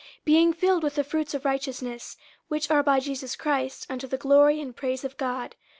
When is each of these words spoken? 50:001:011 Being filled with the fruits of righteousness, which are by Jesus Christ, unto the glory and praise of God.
50:001:011 0.01 0.09
Being 0.25 0.53
filled 0.53 0.81
with 0.83 0.95
the 0.95 1.03
fruits 1.03 1.33
of 1.35 1.45
righteousness, 1.45 2.17
which 2.47 2.71
are 2.71 2.81
by 2.81 2.99
Jesus 2.99 3.35
Christ, 3.35 3.85
unto 3.87 4.07
the 4.07 4.17
glory 4.17 4.59
and 4.59 4.75
praise 4.75 5.03
of 5.03 5.15
God. 5.15 5.55